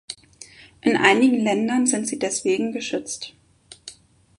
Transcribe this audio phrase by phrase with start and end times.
[0.81, 3.35] In einigen Ländern sind sie deswegen geschützt.